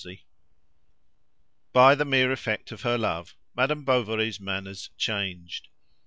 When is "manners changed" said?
4.40-5.68